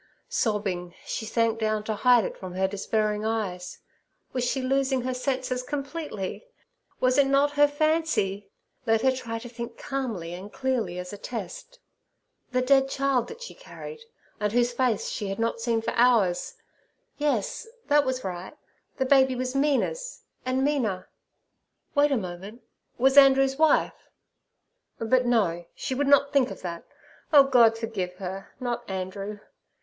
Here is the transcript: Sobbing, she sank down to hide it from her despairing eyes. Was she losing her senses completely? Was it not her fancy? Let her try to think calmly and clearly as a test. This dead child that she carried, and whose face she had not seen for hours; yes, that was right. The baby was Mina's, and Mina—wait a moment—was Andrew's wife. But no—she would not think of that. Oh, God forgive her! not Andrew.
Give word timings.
Sobbing, 0.29 0.95
she 1.05 1.27
sank 1.27 1.59
down 1.59 1.83
to 1.83 1.93
hide 1.93 2.25
it 2.25 2.35
from 2.35 2.55
her 2.55 2.67
despairing 2.67 3.23
eyes. 3.23 3.77
Was 4.33 4.43
she 4.43 4.59
losing 4.59 5.03
her 5.03 5.13
senses 5.13 5.61
completely? 5.61 6.47
Was 6.99 7.19
it 7.19 7.27
not 7.27 7.51
her 7.51 7.67
fancy? 7.67 8.49
Let 8.87 9.03
her 9.03 9.11
try 9.11 9.37
to 9.37 9.47
think 9.47 9.77
calmly 9.77 10.33
and 10.33 10.51
clearly 10.51 10.97
as 10.97 11.13
a 11.13 11.19
test. 11.19 11.77
This 12.51 12.65
dead 12.65 12.89
child 12.89 13.27
that 13.27 13.43
she 13.43 13.53
carried, 13.53 14.01
and 14.39 14.51
whose 14.51 14.71
face 14.73 15.07
she 15.09 15.27
had 15.27 15.37
not 15.37 15.61
seen 15.61 15.83
for 15.83 15.93
hours; 15.95 16.55
yes, 17.19 17.67
that 17.85 18.03
was 18.03 18.23
right. 18.23 18.55
The 18.97 19.05
baby 19.05 19.35
was 19.35 19.53
Mina's, 19.53 20.23
and 20.43 20.63
Mina—wait 20.63 22.11
a 22.11 22.17
moment—was 22.17 23.17
Andrew's 23.17 23.59
wife. 23.59 23.93
But 24.97 25.27
no—she 25.27 25.93
would 25.93 26.07
not 26.07 26.33
think 26.33 26.49
of 26.49 26.63
that. 26.63 26.85
Oh, 27.31 27.43
God 27.43 27.77
forgive 27.77 28.15
her! 28.15 28.51
not 28.59 28.81
Andrew. 28.89 29.37